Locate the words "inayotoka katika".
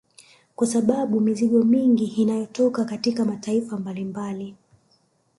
2.05-3.25